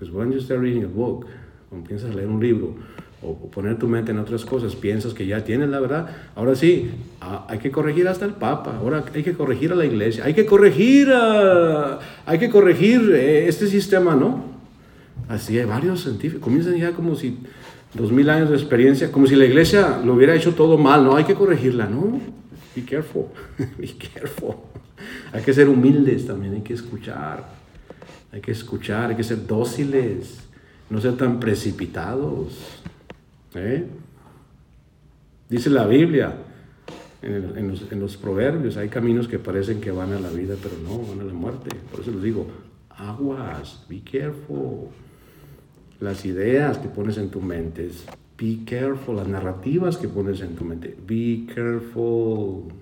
Because 0.00 0.16
when 0.16 0.32
you 0.32 0.40
start 0.40 0.62
reading 0.62 0.84
a 0.84 0.88
book, 0.88 1.26
cuando 1.68 1.86
piensas 1.86 2.14
leer 2.14 2.26
un 2.26 2.40
libro 2.40 2.74
o 3.22 3.34
poner 3.50 3.78
tu 3.78 3.86
mente 3.86 4.12
en 4.12 4.18
otras 4.18 4.46
cosas, 4.46 4.74
piensas 4.74 5.12
que 5.12 5.26
ya 5.26 5.44
tienes 5.44 5.68
la 5.68 5.78
verdad. 5.78 6.08
Ahora 6.34 6.54
sí, 6.54 6.90
hay 7.20 7.58
que 7.58 7.70
corregir 7.70 8.08
hasta 8.08 8.24
el 8.24 8.32
Papa, 8.32 8.78
ahora 8.78 9.04
hay 9.14 9.22
que 9.22 9.34
corregir 9.34 9.72
a 9.72 9.74
la 9.74 9.84
iglesia, 9.84 10.24
hay 10.24 10.32
que 10.32 10.46
corregir, 10.46 11.12
hay 11.12 12.38
que 12.38 12.48
corregir 12.48 13.12
eh, 13.12 13.46
este 13.46 13.66
sistema, 13.66 14.16
¿no? 14.16 14.42
Así 15.28 15.58
hay 15.58 15.66
varios 15.66 16.00
científicos, 16.00 16.42
comienzan 16.42 16.76
ya 16.78 16.92
como 16.92 17.14
si 17.14 17.36
dos 17.92 18.10
mil 18.10 18.30
años 18.30 18.48
de 18.48 18.56
experiencia, 18.56 19.12
como 19.12 19.26
si 19.26 19.36
la 19.36 19.44
iglesia 19.44 20.00
lo 20.02 20.14
hubiera 20.14 20.34
hecho 20.34 20.54
todo 20.54 20.78
mal, 20.78 21.04
¿no? 21.04 21.14
Hay 21.14 21.24
que 21.24 21.34
corregirla, 21.34 21.84
¿no? 21.84 22.18
Be 22.74 22.84
careful, 22.86 23.26
be 23.78 23.90
careful. 24.14 24.54
Hay 25.30 25.42
que 25.42 25.52
ser 25.52 25.68
humildes 25.68 26.26
también, 26.26 26.54
hay 26.54 26.62
que 26.62 26.72
escuchar. 26.72 27.59
Hay 28.32 28.40
que 28.40 28.52
escuchar, 28.52 29.10
hay 29.10 29.16
que 29.16 29.24
ser 29.24 29.46
dóciles, 29.46 30.40
no 30.88 31.00
ser 31.00 31.16
tan 31.16 31.40
precipitados. 31.40 32.58
¿eh? 33.54 33.86
Dice 35.48 35.70
la 35.70 35.86
Biblia, 35.86 36.36
en, 37.22 38.00
los, 38.00 38.16
proverbios, 38.16 38.76
hay 38.76 38.88
caminos 38.88 39.28
que 39.28 39.38
parecen 39.38 39.80
que 39.80 39.90
van 39.90 40.12
a 40.12 40.20
la 40.20 40.30
vida, 40.30 40.54
pero 40.62 40.76
no, 40.78 40.98
van 41.06 41.20
a 41.20 41.24
la 41.24 41.32
muerte. 41.32 41.70
Por 41.90 42.00
eso 42.00 42.12
les 42.12 42.22
digo, 42.22 42.46
aguas, 42.90 43.84
be 43.88 44.00
careful. 44.00 44.88
Las 45.98 46.24
ideas 46.24 46.78
que 46.78 46.88
pones 46.88 47.18
en 47.18 47.30
tu 47.30 47.40
mente, 47.40 47.90
be 48.38 48.60
careful. 48.64 49.16
Las 49.16 49.28
narrativas 49.28 49.96
que 49.96 50.08
pones 50.08 50.40
en 50.40 50.54
tu 50.54 50.64
mente, 50.64 50.96
be 51.06 51.46
careful. 51.52 52.72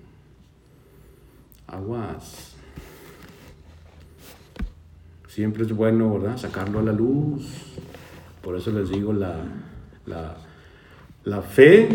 Aguas. 1.67 2.55
Siempre 5.29 5.61
es 5.61 5.71
bueno, 5.71 6.11
¿verdad? 6.11 6.37
Sacarlo 6.37 6.79
a 6.79 6.81
la 6.81 6.91
luz. 6.91 7.45
Por 8.41 8.55
eso 8.55 8.71
les 8.71 8.89
digo, 8.89 9.13
la, 9.13 9.35
la, 11.23 11.41
fe 11.43 11.87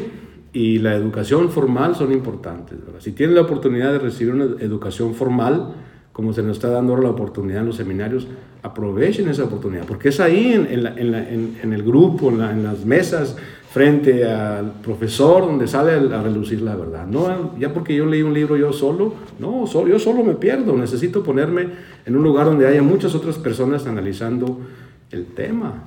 y 0.52 0.78
la 0.78 0.94
educación 0.94 1.50
formal 1.50 1.96
son 1.96 2.12
importantes. 2.12 2.78
Si 3.00 3.10
tienen 3.10 3.34
la 3.34 3.42
oportunidad 3.42 3.90
de 3.90 3.98
recibir 3.98 4.34
una 4.34 4.44
educación 4.62 5.16
formal, 5.16 5.74
como 6.12 6.32
se 6.32 6.44
nos 6.44 6.58
está 6.58 6.68
dando 6.68 6.92
ahora 6.92 7.08
la 7.08 7.10
oportunidad 7.10 7.62
en 7.62 7.66
los 7.66 7.76
seminarios, 7.76 8.28
aprovechen 8.64 9.28
esa 9.28 9.44
oportunidad, 9.44 9.84
porque 9.84 10.08
es 10.08 10.20
ahí 10.20 10.52
en, 10.54 11.72
el 11.72 11.82
grupo, 11.82 12.30
en, 12.30 12.64
las 12.64 12.84
mesas, 12.86 13.36
frente 13.70 14.24
al 14.24 14.80
profesor, 14.80 15.42
donde 15.42 15.68
sale 15.68 15.92
a 15.92 16.22
relucir 16.22 16.62
la 16.62 16.74
verdad. 16.74 17.06
No, 17.06 17.58
ya 17.58 17.74
porque 17.74 17.94
yo 17.94 18.06
leí 18.06 18.22
un 18.22 18.32
libro 18.32 18.56
yo 18.56 18.72
solo, 18.72 19.12
no, 19.38 19.66
yo 19.66 19.98
solo 19.98 20.24
me 20.24 20.34
pierdo, 20.34 20.74
necesito 20.78 21.22
ponerme 21.22 21.68
en 22.06 22.16
un 22.16 22.22
lugar 22.22 22.46
donde 22.46 22.66
haya 22.66 22.82
muchas 22.82 23.14
otras 23.14 23.36
personas 23.36 23.86
analizando 23.86 24.60
el 25.10 25.26
tema. 25.26 25.84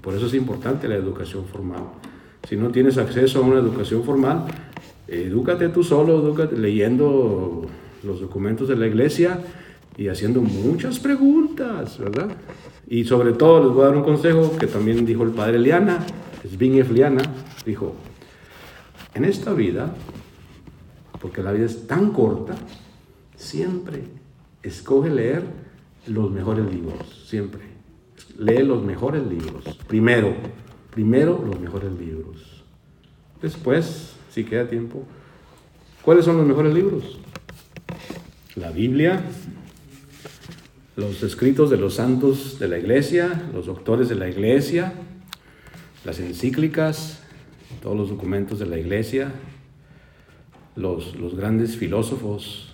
Por 0.00 0.14
eso 0.14 0.24
es 0.26 0.32
importante 0.32 0.88
la 0.88 0.94
educación 0.94 1.44
formal. 1.44 1.82
Si 2.48 2.56
no 2.56 2.70
tienes 2.70 2.96
acceso 2.96 3.40
a 3.40 3.42
una 3.42 3.60
educación 3.60 4.04
formal, 4.04 4.46
edúcate 5.06 5.68
tú 5.68 5.84
solo, 5.84 6.34
leyendo 6.56 7.66
los 8.02 8.22
documentos 8.22 8.68
de 8.68 8.76
la 8.76 8.86
iglesia 8.86 9.38
y 9.96 10.08
haciendo 10.08 10.40
muchas 10.40 10.98
preguntas, 10.98 11.98
¿verdad? 11.98 12.28
Y 12.88 13.04
sobre 13.04 13.32
todo 13.32 13.64
les 13.64 13.74
voy 13.74 13.82
a 13.82 13.86
dar 13.86 13.96
un 13.96 14.02
consejo 14.02 14.56
que 14.58 14.66
también 14.66 15.04
dijo 15.04 15.22
el 15.22 15.30
padre 15.30 15.58
Liana, 15.58 16.04
Zbigniew 16.48 16.92
Liana, 16.92 17.22
dijo, 17.64 17.94
en 19.14 19.24
esta 19.24 19.52
vida, 19.52 19.94
porque 21.20 21.42
la 21.42 21.52
vida 21.52 21.66
es 21.66 21.86
tan 21.86 22.12
corta, 22.12 22.54
siempre 23.36 24.04
escoge 24.62 25.10
leer 25.10 25.44
los 26.06 26.30
mejores 26.30 26.64
libros, 26.72 27.24
siempre. 27.28 27.62
Lee 28.38 28.62
los 28.62 28.82
mejores 28.82 29.26
libros. 29.26 29.64
Primero, 29.86 30.34
primero 30.90 31.42
los 31.46 31.60
mejores 31.60 31.92
libros. 31.92 32.64
Después, 33.42 34.14
si 34.30 34.44
queda 34.44 34.68
tiempo, 34.68 35.04
¿cuáles 36.02 36.24
son 36.24 36.36
los 36.38 36.46
mejores 36.46 36.74
libros? 36.74 37.18
La 38.56 38.70
Biblia, 38.70 39.22
los 41.00 41.22
escritos 41.22 41.70
de 41.70 41.78
los 41.78 41.94
santos 41.94 42.58
de 42.58 42.68
la 42.68 42.78
iglesia, 42.78 43.42
los 43.54 43.64
doctores 43.64 44.10
de 44.10 44.16
la 44.16 44.28
iglesia, 44.28 44.92
las 46.04 46.20
encíclicas, 46.20 47.22
todos 47.82 47.96
los 47.96 48.10
documentos 48.10 48.58
de 48.58 48.66
la 48.66 48.76
iglesia, 48.76 49.32
los, 50.76 51.16
los 51.16 51.34
grandes 51.34 51.76
filósofos, 51.76 52.68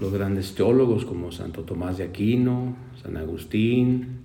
los 0.00 0.12
grandes 0.12 0.56
teólogos 0.56 1.04
como 1.04 1.30
Santo 1.30 1.62
Tomás 1.62 1.98
de 1.98 2.04
Aquino, 2.04 2.74
San 3.00 3.16
Agustín, 3.16 4.24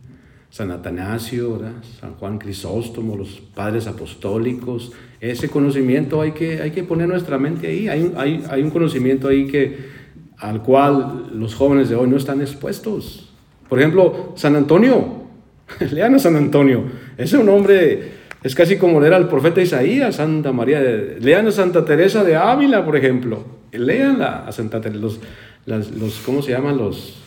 San 0.50 0.72
Atanasio, 0.72 1.62
San 2.00 2.16
Juan 2.16 2.40
Crisóstomo, 2.40 3.16
los 3.16 3.40
padres 3.54 3.86
apostólicos. 3.86 4.94
Ese 5.20 5.50
conocimiento 5.50 6.22
hay 6.22 6.32
que, 6.32 6.60
hay 6.60 6.72
que 6.72 6.84
poner 6.84 7.08
nuestra 7.08 7.38
mente 7.38 7.68
ahí. 7.68 7.88
Hay 7.88 8.12
hay, 8.16 8.44
hay 8.50 8.64
un 8.64 8.72
conocimiento 8.72 9.28
ahí 9.28 9.46
que, 9.46 10.05
al 10.40 10.62
cual 10.62 11.28
los 11.34 11.56
jóvenes 11.56 11.90
de 11.90 11.96
hoy 11.96 12.10
no 12.10 12.18
están 12.18 12.42
expuestos. 12.42 13.30
Por 13.70 13.80
ejemplo, 13.80 14.34
San 14.36 14.56
Antonio. 14.56 15.26
Lean 15.92 16.16
a 16.16 16.20
San 16.20 16.36
Antonio. 16.36 16.84
Es 17.18 17.34
un 17.34 17.50
hombre, 17.50 18.12
es 18.44 18.54
casi 18.54 18.78
como 18.78 19.00
leer 19.00 19.14
al 19.14 19.28
profeta 19.28 19.62
Isaías, 19.62 20.16
Santa 20.16 20.52
María. 20.52 20.80
Lean 20.82 21.48
a 21.48 21.52
Santa 21.52 21.86
Teresa 21.86 22.24
de 22.24 22.36
Ávila, 22.36 22.86
por 22.86 22.96
ejemplo. 22.96 23.44
Leanla 23.72 24.46
a 24.46 24.52
Santa 24.52 24.82
Teresa. 24.82 25.00
Los, 25.66 25.92
los, 25.92 26.20
¿Cómo 26.20 26.42
se 26.42 26.52
llaman? 26.52 26.78
Los, 26.78 27.22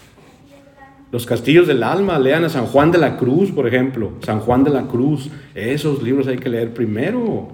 los 1.11 1.27
castillos 1.27 1.67
del 1.67 1.83
alma. 1.83 2.19
Lean 2.19 2.45
a 2.45 2.49
San 2.49 2.67
Juan 2.67 2.93
de 2.93 2.99
la 2.99 3.17
Cruz, 3.17 3.51
por 3.51 3.67
ejemplo. 3.67 4.13
San 4.21 4.41
Juan 4.41 4.65
de 4.65 4.71
la 4.71 4.87
Cruz. 4.87 5.31
Esos 5.55 6.03
libros 6.03 6.29
hay 6.29 6.39
que 6.39 6.49
leer 6.49 6.73
primero. 6.73 7.49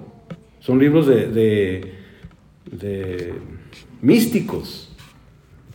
Son 0.59 0.77
libros 0.79 1.07
de, 1.07 1.93
de 2.71 3.33
místicos 4.01 4.94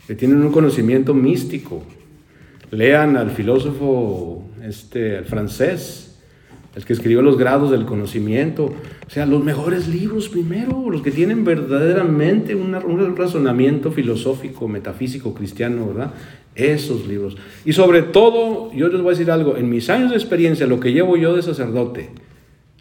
que 0.07 0.15
tienen 0.15 0.41
un 0.41 0.51
conocimiento 0.51 1.13
místico. 1.13 1.83
Lean 2.71 3.17
al 3.17 3.31
filósofo 3.31 4.49
este, 4.63 5.17
el 5.17 5.25
francés, 5.25 6.19
el 6.75 6.85
que 6.85 6.93
escribió 6.93 7.21
los 7.21 7.37
grados 7.37 7.71
del 7.71 7.85
conocimiento. 7.85 8.65
O 8.65 9.09
sea, 9.09 9.25
los 9.25 9.43
mejores 9.43 9.87
libros 9.87 10.29
primero, 10.29 10.89
los 10.89 11.01
que 11.01 11.11
tienen 11.11 11.43
verdaderamente 11.43 12.55
un 12.55 13.15
razonamiento 13.15 13.91
filosófico, 13.91 14.67
metafísico, 14.67 15.33
cristiano, 15.33 15.87
¿verdad? 15.87 16.13
Esos 16.55 17.07
libros. 17.07 17.37
Y 17.65 17.73
sobre 17.73 18.03
todo, 18.03 18.71
yo 18.73 18.87
les 18.87 19.01
voy 19.01 19.13
a 19.13 19.17
decir 19.17 19.31
algo, 19.31 19.57
en 19.57 19.69
mis 19.69 19.89
años 19.89 20.11
de 20.11 20.15
experiencia, 20.15 20.65
lo 20.65 20.79
que 20.79 20.93
llevo 20.93 21.17
yo 21.17 21.35
de 21.35 21.41
sacerdote, 21.41 22.09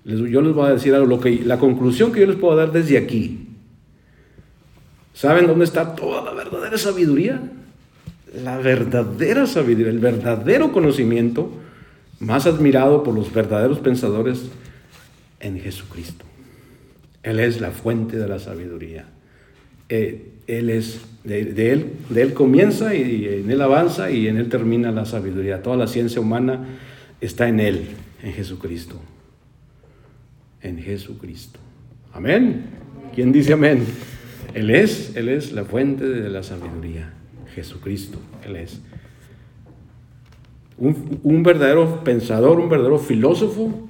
yo 0.04 0.40
les 0.40 0.54
voy 0.54 0.68
a 0.68 0.72
decir 0.72 0.94
algo, 0.94 1.06
lo 1.06 1.20
que, 1.20 1.42
la 1.44 1.58
conclusión 1.58 2.12
que 2.12 2.20
yo 2.20 2.26
les 2.26 2.36
puedo 2.36 2.56
dar 2.56 2.72
desde 2.72 2.96
aquí. 2.96 3.49
¿Saben 5.20 5.46
dónde 5.46 5.66
está 5.66 5.94
toda 5.94 6.24
la 6.24 6.32
verdadera 6.32 6.78
sabiduría? 6.78 7.42
La 8.42 8.56
verdadera 8.56 9.46
sabiduría, 9.46 9.90
el 9.90 9.98
verdadero 9.98 10.72
conocimiento 10.72 11.52
más 12.20 12.46
admirado 12.46 13.02
por 13.02 13.14
los 13.14 13.30
verdaderos 13.30 13.80
pensadores 13.80 14.44
en 15.40 15.60
Jesucristo. 15.60 16.24
Él 17.22 17.38
es 17.38 17.60
la 17.60 17.70
fuente 17.70 18.16
de 18.16 18.28
la 18.28 18.38
sabiduría. 18.38 19.08
Eh, 19.90 20.26
él 20.46 20.70
es, 20.70 21.02
de, 21.24 21.40
él, 21.70 21.92
de 22.08 22.22
Él 22.22 22.32
comienza 22.32 22.94
y 22.94 23.28
en 23.28 23.50
Él 23.50 23.60
avanza 23.60 24.10
y 24.10 24.26
en 24.26 24.38
Él 24.38 24.48
termina 24.48 24.90
la 24.90 25.04
sabiduría. 25.04 25.62
Toda 25.62 25.76
la 25.76 25.86
ciencia 25.86 26.22
humana 26.22 26.78
está 27.20 27.46
en 27.46 27.60
Él, 27.60 27.88
en 28.22 28.32
Jesucristo. 28.32 28.98
En 30.62 30.78
Jesucristo. 30.78 31.60
Amén. 32.10 32.64
¿Quién 33.14 33.32
dice 33.32 33.52
amén? 33.52 33.84
Él 34.54 34.70
es, 34.70 35.16
Él 35.16 35.28
es 35.28 35.52
la 35.52 35.64
fuente 35.64 36.04
de 36.04 36.28
la 36.28 36.42
sabiduría. 36.42 37.12
Jesucristo, 37.54 38.18
Él 38.44 38.56
es. 38.56 38.80
Un, 40.78 41.42
verdadero 41.42 42.02
pensador, 42.04 42.58
un 42.58 42.68
verdadero 42.68 42.98
filósofo. 42.98 43.88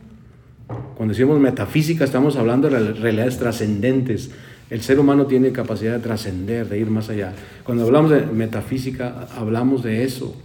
Cuando 0.97 1.15
decimos 1.15 1.39
metafísica 1.39 2.05
estamos 2.05 2.37
hablando 2.37 2.69
de 2.69 2.93
realidades 2.95 3.39
trascendentes. 3.39 4.33
El 4.71 4.83
ser 4.83 4.99
humano 4.99 5.27
tiene 5.27 5.53
capacidad 5.53 5.95
de 5.95 6.01
trascender, 6.01 6.69
de 6.69 6.79
ir 6.79 6.91
más 6.91 7.09
allá. 7.09 7.33
Cuando 7.65 7.85
hablamos 7.85 8.11
de 8.11 8.27
metafísica, 8.27 9.29
hablamos 9.37 9.83
de 9.83 10.05
eso. 10.05 10.37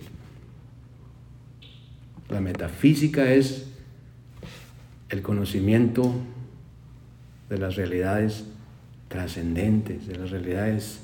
La 2.30 2.42
metafísica 2.42 3.34
es 3.34 3.68
el 5.10 5.22
conocimiento 5.22 6.12
de 7.50 7.58
las 7.58 7.76
realidades 7.76 8.46
trascendentes, 9.16 10.08
de 10.08 10.18
las 10.18 10.30
realidades 10.30 11.00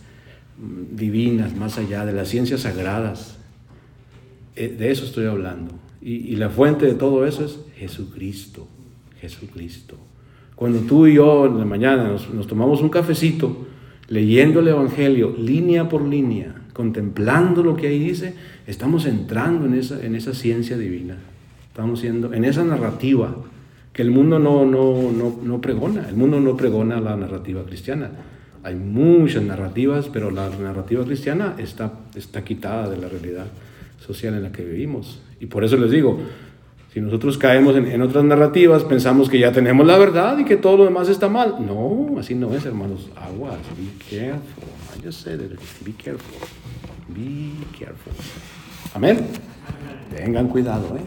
mm, 0.58 0.96
divinas, 0.96 1.56
más 1.56 1.78
allá, 1.78 2.06
de 2.06 2.12
las 2.12 2.28
ciencias 2.28 2.62
sagradas. 2.62 3.38
Eh, 4.56 4.76
de 4.78 4.92
eso 4.92 5.06
estoy 5.06 5.26
hablando. 5.26 5.74
Y, 6.02 6.36
la 6.36 6.50
fuente 6.50 6.86
de 6.88 6.96
todo 6.96 7.26
eso 7.26 7.46
es 7.46 7.60
Jesucristo, 7.78 8.68
Jesucristo. 9.20 9.98
Cuando 10.56 10.80
tú 10.80 11.08
y 11.08 11.16
yo 11.16 11.46
en 11.46 11.60
la 11.60 11.66
mañana 11.66 12.10
nos, 12.10 12.48
tomamos 12.48 12.82
un 12.82 12.90
cafecito, 12.90 13.68
leyendo 14.08 14.60
el 14.60 14.68
Evangelio 14.68 15.36
línea 15.38 15.88
por 15.88 16.04
línea, 16.04 16.56
contemplando 16.74 17.64
lo 17.64 17.76
que 17.76 17.88
ahí 17.88 18.00
dice, 18.00 18.34
estamos 18.68 19.06
entrando 19.06 19.68
en 19.68 19.76
esa, 19.76 20.04
en 20.04 20.16
esa 20.16 20.34
ciencia 20.34 20.78
divina. 20.78 21.18
Estamos 21.68 22.00
siendo 22.00 22.34
en 22.34 22.46
esa 22.46 22.64
narrativa 22.64 23.36
que 23.94 24.02
el 24.02 24.12
mundo 24.12 24.40
no, 24.40 24.66
no, 24.66 25.12
no, 25.12 25.40
no 25.42 25.62
pregona. 25.62 26.08
El 26.08 26.16
mundo 26.16 26.40
no 26.40 26.56
pregona 26.56 27.00
la 27.02 27.16
narrativa 27.16 27.64
cristiana. 27.64 28.10
Hay 28.64 28.76
muchas 28.76 29.44
narrativas, 29.44 30.08
pero 30.08 30.32
la 30.32 30.50
narrativa 30.50 31.04
cristiana 31.04 31.56
está, 31.58 31.94
está 32.16 32.44
quitada 32.44 32.90
de 32.90 32.98
la 32.98 33.10
realidad 33.10 33.48
social 34.00 34.36
en 34.36 34.44
la 34.44 34.52
que 34.52 34.64
vivimos. 34.64 35.22
Y 35.40 35.48
por 35.48 35.64
eso 35.64 35.78
les 35.78 35.92
digo, 35.92 36.20
si 36.94 37.02
nosotros 37.02 37.38
caemos 37.38 37.76
en, 37.76 38.02
otras 38.02 38.24
narrativas, 38.24 38.84
pensamos 38.84 39.30
que 39.30 39.40
ya 39.40 39.52
tenemos 39.52 39.88
la 39.88 39.98
verdad 39.98 40.38
y 40.38 40.46
que 40.46 40.58
todo 40.58 40.78
lo 40.78 40.86
demás 40.86 41.10
está 41.10 41.30
mal. 41.30 41.56
No, 41.66 42.20
así 42.20 42.36
no 42.36 42.54
es, 42.54 42.66
hermanos. 42.66 43.10
Aguas, 43.16 43.58
be 43.78 43.88
careful. 44.10 44.66
I 44.96 45.04
just 45.04 45.24
said 45.24 45.40
it. 45.40 45.58
Be 45.86 45.94
careful. 45.94 46.48
Be 47.08 47.54
careful. 47.78 48.14
Amén. 48.94 49.20
Tengan 50.16 50.50
cuidado, 50.50 50.98
¿eh? 50.98 51.02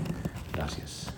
Gracias. 0.54 1.04